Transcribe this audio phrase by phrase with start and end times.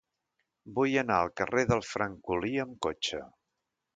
[0.79, 3.21] Vull anar al carrer del Francolí amb cotxe.